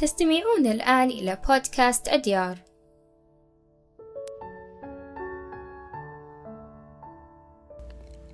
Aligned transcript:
تستمعون 0.00 0.66
الآن 0.66 1.08
إلى 1.08 1.38
بودكاست 1.48 2.08
أديار. 2.08 2.58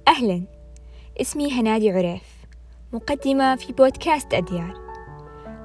أهلا. 0.08 0.42
اسمي 1.20 1.52
هنادي 1.52 1.90
عريف 1.90 2.22
مقدمة 2.92 3.56
في 3.56 3.72
بودكاست 3.72 4.34
أديار. 4.34 4.74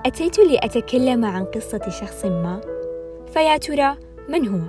أتيت 0.06 0.40
لأتكلم 0.40 1.26
عن 1.26 1.46
قصة 1.46 1.90
شخص 1.90 2.26
ما 2.26 2.62
فيا 3.34 3.58
ترى 3.58 3.98
من 4.30 4.48
هو؟ 4.48 4.62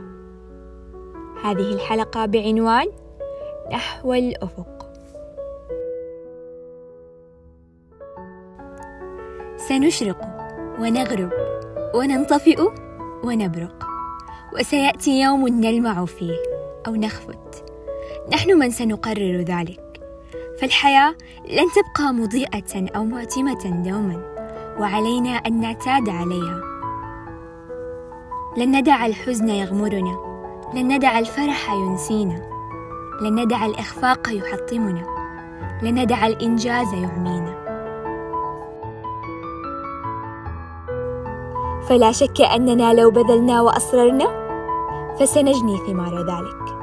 هذه 1.45 1.75
الحلقة 1.75 2.27
بعنوان 2.27 2.87
نحو 3.73 4.15
الأفق. 4.15 4.93
سنشرق. 9.57 10.38
ونغرب 10.81 11.31
وننطفئ 11.95 12.63
ونبرق. 13.25 13.87
وسيأتي 14.55 15.21
يوم 15.21 15.49
نلمع 15.49 16.05
فيه 16.05 16.37
أو 16.87 16.95
نخفت. 16.95 17.65
نحن 18.33 18.59
من 18.59 18.71
سنقرر 18.71 19.37
ذلك. 19.37 20.01
فالحياة 20.61 21.15
لن 21.51 21.67
تبقى 21.77 22.13
مضيئة 22.13 22.97
أو 22.97 23.05
معتمة 23.05 23.83
دوما. 23.85 24.23
وعلينا 24.81 25.31
أن 25.31 25.61
نعتاد 25.61 26.09
عليها. 26.09 26.61
لن 28.57 28.77
ندع 28.79 29.07
الحزن 29.07 29.49
يغمرنا. 29.49 30.19
لن 30.75 30.95
ندع 30.95 31.19
الفرح 31.19 31.73
ينسينا. 31.73 32.49
لن 33.21 33.41
ندع 33.41 33.67
الإخفاق 33.67 34.29
يحطمنا. 34.33 35.03
لن 35.83 36.03
ندع 36.03 36.27
الإنجاز 36.27 36.95
يعمينا. 36.95 37.58
فلا 41.89 42.13
شك 42.13 42.41
أننا 42.41 42.95
لو 42.95 43.11
بذلنا 43.11 43.61
وأصررنا 43.61 44.49
فسنجني 45.19 45.77
ثمار 45.77 46.19
ذلك. 46.19 46.79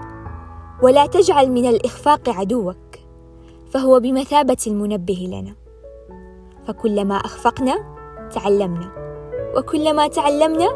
ولا 0.83 1.05
تجعل 1.05 1.51
من 1.51 1.65
الإخفاق 1.65 2.29
عدوك 2.29 2.77
فهو 3.71 3.99
بمثابة 3.99 4.57
المنبه 4.67 5.27
لنا. 5.31 5.55
فكلما 6.67 7.15
أخفقنا 7.15 7.75
تعلمنا. 8.31 8.91
وكلما 9.57 10.07
تعلمنا 10.07 10.67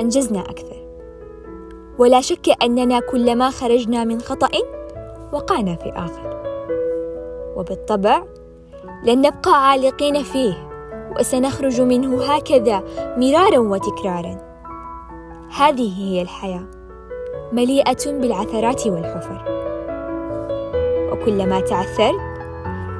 أنجزنا 0.00 0.40
أكثر. 0.40 0.86
ولا 1.98 2.20
شك 2.20 2.62
أننا 2.62 3.00
كلما 3.00 3.50
خرجنا 3.50 4.04
من 4.04 4.20
خطأ 4.20 4.50
وقعنا 5.32 5.76
في 5.76 5.92
آخر. 5.96 6.42
وبالطبع 7.56 8.24
لن 9.04 9.18
نبقى 9.18 9.68
عالقين 9.70 10.22
فيه. 10.22 10.73
وسنخرج 11.18 11.80
منه 11.80 12.24
هكذا 12.24 12.82
مرارا 13.16 13.58
وتكرارا. 13.58 14.38
هذه 15.58 16.02
هي 16.02 16.22
الحياة 16.22 16.66
مليئة 17.52 18.06
بالعثرات 18.06 18.86
والحفر. 18.86 19.44
وكلما 21.12 21.60
تعثرت 21.60 22.20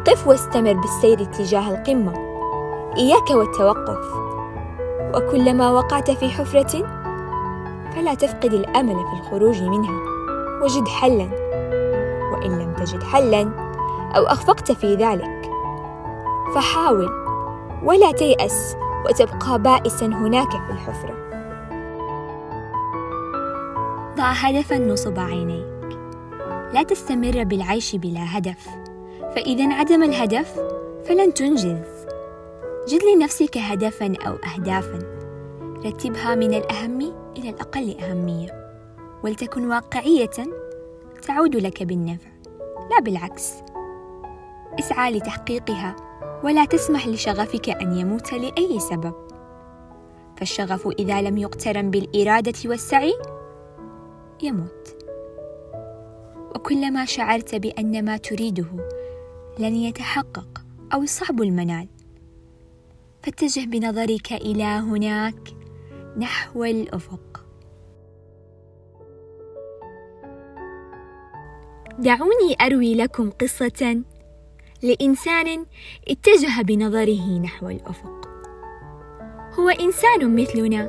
قف 0.06 0.26
واستمر 0.26 0.72
بالسير 0.72 1.22
اتجاه 1.22 1.70
القمة. 1.70 2.12
إياك 2.96 3.30
والتوقف. 3.30 4.06
وكلما 5.14 5.70
وقعت 5.70 6.10
في 6.10 6.28
حفرة 6.28 7.04
فلا 7.94 8.14
تفقد 8.14 8.52
الأمل 8.52 8.94
في 8.94 9.20
الخروج 9.20 9.62
منها. 9.62 10.00
وجد 10.62 10.88
حلا. 10.88 11.28
وإن 12.32 12.58
لم 12.58 12.74
تجد 12.74 13.02
حلا 13.02 13.50
أو 14.16 14.26
أخفقت 14.26 14.72
في 14.72 14.94
ذلك 14.94 15.50
فحاول 16.54 17.23
ولا 17.84 18.12
تيأس 18.12 18.76
وتبقى 19.06 19.58
بائسا 19.62 20.06
هناك 20.06 20.50
في 20.50 20.70
الحفرة. 20.72 21.14
ضع 24.16 24.30
هدفا 24.30 24.78
نصب 24.78 25.18
عينيك. 25.18 25.98
لا 26.72 26.82
تستمر 26.82 27.44
بالعيش 27.44 27.96
بلا 27.96 28.38
هدف 28.38 28.68
فإذا 29.34 29.64
انعدم 29.64 30.02
الهدف 30.02 30.60
فلن 31.04 31.34
تنجز. 31.34 32.06
جد 32.88 33.00
لنفسك 33.16 33.58
هدفا 33.58 34.14
أو 34.26 34.32
أهدافا 34.34 34.98
رتبها 35.86 36.34
من 36.34 36.54
الأهم 36.54 37.00
إلى 37.36 37.50
الأقل 37.50 37.96
أهمية. 38.00 38.48
ولتكن 39.24 39.70
واقعية 39.70 40.30
تعود 41.26 41.56
لك 41.56 41.82
بالنفع 41.82 42.28
لا 42.90 43.00
بالعكس. 43.00 43.52
اسعى 44.78 45.12
لتحقيقها 45.12 45.96
ولا 46.44 46.64
تسمح 46.64 47.08
لشغفك 47.08 47.68
أن 47.68 47.98
يموت 47.98 48.32
لأي 48.32 48.80
سبب. 48.80 49.14
فالشغف 50.36 50.88
إذا 50.98 51.22
لم 51.22 51.38
يقترن 51.38 51.90
بالإرادة 51.90 52.54
والسعي 52.64 53.14
يموت. 54.42 54.96
وكلما 56.54 57.04
شعرت 57.04 57.54
بأن 57.54 58.04
ما 58.04 58.16
تريده 58.16 58.66
لن 59.58 59.74
يتحقق 59.74 60.64
أو 60.94 61.06
صعب 61.06 61.42
المنال 61.42 61.88
فاتجه 63.22 63.66
بنظرك 63.66 64.32
إلى 64.32 64.64
هناك 64.64 65.54
نحو 66.18 66.64
الأفق. 66.64 67.46
دعوني 71.98 72.56
أروي 72.60 72.94
لكم 72.94 73.30
قصة 73.30 74.02
لإنسان 74.84 75.66
اتجه 76.08 76.62
بنظره 76.62 77.38
نحو 77.38 77.68
الأفق. 77.68 78.28
هو 79.58 79.68
إنسان 79.68 80.36
مثلنا. 80.36 80.86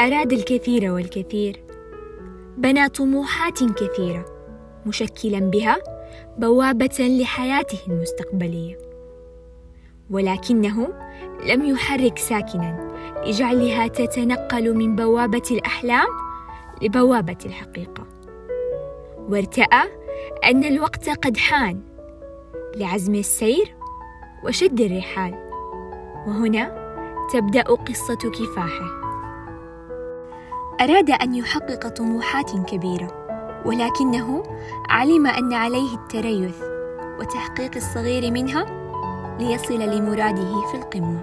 أراد 0.00 0.32
الكثير 0.32 0.92
والكثير. 0.92 1.62
بنى 2.56 2.88
طموحات 2.88 3.58
كثيرة 3.64 4.24
مشكلا 4.86 5.38
بها 5.38 5.76
بوابة 6.38 7.18
لحياته 7.20 7.78
المستقبلية. 7.88 8.78
ولكنه 10.10 10.88
لم 11.46 11.64
يحرك 11.64 12.18
ساكنا 12.18 12.96
لجعلها 13.26 13.86
تتنقل 13.86 14.74
من 14.74 14.96
بوابة 14.96 15.48
الأحلام 15.50 16.06
لبوابة 16.82 17.38
الحقيقة. 17.46 18.06
وارتأى 19.28 19.82
أن 20.44 20.64
الوقت 20.64 21.08
قد 21.08 21.36
حان. 21.36 21.95
لعزم 22.76 23.14
السير 23.14 23.74
وشد 24.44 24.80
الرحال 24.80 25.34
وهنا 26.26 26.86
تبدأ 27.32 27.62
قصة 27.62 28.14
كفاحه. 28.14 28.90
أراد 30.80 31.10
أن 31.10 31.34
يحقق 31.34 31.88
طموحات 31.88 32.50
كبيرة 32.50 33.08
ولكنه 33.64 34.42
علم 34.88 35.26
أن 35.26 35.52
عليه 35.52 35.94
التريث 35.94 36.62
وتحقيق 37.20 37.70
الصغير 37.76 38.30
منها 38.30 38.64
ليصل 39.40 39.80
لمراده 39.80 40.66
في 40.70 40.76
القمة. 40.76 41.22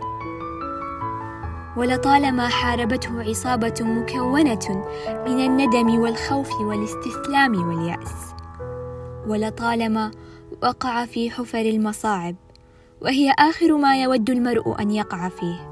ولطالما 1.77 2.47
حاربته 2.47 3.29
عصابة 3.29 3.75
مكونة 3.81 4.85
من 5.27 5.45
الندم 5.45 5.99
والخوف 5.99 6.61
والاستسلام 6.61 7.67
واليأس. 7.67 8.33
ولطالما 9.27 10.11
وقع 10.61 11.05
في 11.05 11.31
حفر 11.31 11.59
المصاعب 11.59 12.35
وهي 13.01 13.33
آخر 13.39 13.77
ما 13.77 14.03
يود 14.03 14.29
المرء 14.29 14.81
أن 14.81 14.91
يقع 14.91 15.29
فيه. 15.29 15.71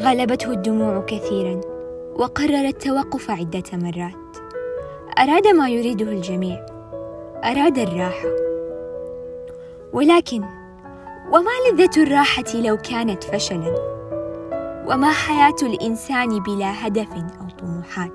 غلبته 0.00 0.50
الدموع 0.50 1.00
كثيرا 1.00 1.60
وقرر 2.16 2.64
التوقف 2.68 3.30
عدة 3.30 3.62
مرات. 3.72 4.36
أراد 5.18 5.46
ما 5.46 5.68
يريده 5.68 6.06
الجميع 6.06 6.66
أراد 7.44 7.78
الراحة. 7.78 8.28
ولكن 9.92 10.44
وما 11.32 11.50
لذة 11.70 12.02
الراحة 12.02 12.54
لو 12.54 12.76
كانت 12.76 13.24
فشلا؟ 13.24 13.96
وما 14.88 15.12
حياة 15.12 15.56
الإنسان 15.62 16.38
بلا 16.38 16.86
هدف 16.86 17.12
أو 17.12 17.48
طموحات؟ 17.58 18.12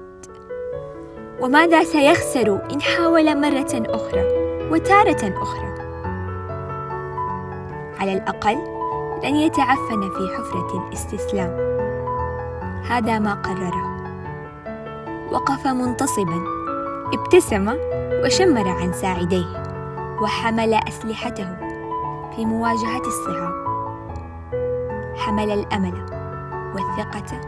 وماذا 1.41 1.83
سيخسر 1.83 2.61
إن 2.73 2.81
حاول 2.81 3.41
مرة 3.41 3.83
أخرى؟ 3.95 4.50
وتارة 4.71 5.41
أخرى. 5.41 5.71
على 8.00 8.13
الأقل 8.13 8.57
لن 9.23 9.35
يتعفن 9.35 10.01
في 10.01 10.38
حفرة 10.38 10.88
الاستسلام 10.88 11.51
هذا 12.85 13.19
ما 13.19 13.33
قرره. 13.33 13.91
وقف 15.31 15.68
منتصبا 15.68 16.44
ابتسم 17.13 17.75
وشمر 18.23 18.68
عن 18.68 18.94
ساعديه 18.94 19.63
وحمل 20.21 20.73
أسلحته 20.73 21.56
في 22.35 22.45
مواجهة 22.45 23.01
الصعاب. 23.07 23.53
حمل 25.15 25.51
الأمل 25.51 26.06
والثقة 26.75 27.41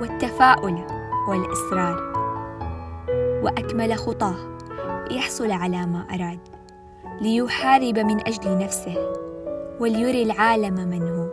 والتفاؤل 0.00 0.86
والإصرار. 1.28 2.10
وأكمل 3.42 3.94
خطاه 3.94 4.36
ليحصل 5.10 5.50
على 5.50 5.86
ما 5.86 6.06
أراد. 6.14 6.59
ليحارب 7.20 7.98
من 7.98 8.20
أجل 8.28 8.58
نفسه 8.58 9.12
وليري 9.80 10.22
العالم 10.22 10.74
من 10.74 11.02
هو. 11.02 11.28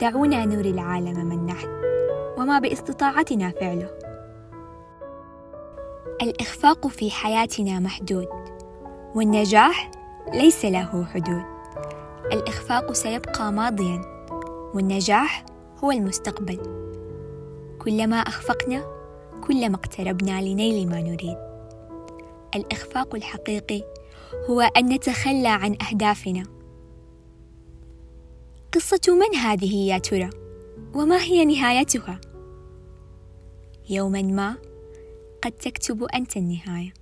دعونا 0.00 0.44
نري 0.44 0.70
العالم 0.70 1.26
من 1.26 1.46
نحن 1.46 1.68
وما 2.38 2.58
باستطاعتنا 2.58 3.50
فعله. 3.50 3.90
الإخفاق 6.22 6.86
في 6.86 7.10
حياتنا 7.10 7.78
محدود 7.78 8.28
والنجاح 9.14 9.90
ليس 10.32 10.64
له 10.64 11.04
حدود. 11.04 11.44
الإخفاق 12.32 12.92
سيبقى 12.92 13.52
ماضيا 13.52 14.00
والنجاح 14.74 15.44
هو 15.84 15.90
المستقبل. 15.90 16.58
كلما 17.78 18.16
أخفقنا 18.16 18.84
كلما 19.46 19.74
اقتربنا 19.74 20.40
لنيل 20.40 20.88
ما 20.88 21.00
نريد. 21.00 21.38
الإخفاق 22.54 23.14
الحقيقي 23.14 23.95
هو 24.50 24.60
أن 24.60 24.88
نتخلى 24.94 25.48
عن 25.48 25.76
أهدافنا. 25.90 26.42
قصة 28.74 29.00
من 29.08 29.38
هذه 29.38 29.74
يا 29.74 29.98
ترى؟ 29.98 30.30
وما 30.94 31.18
هي 31.18 31.44
نهايتها؟ 31.44 32.20
يوما 33.90 34.22
ما 34.22 34.56
قد 35.42 35.52
تكتب 35.52 36.02
أنت 36.02 36.36
النهاية. 36.36 36.92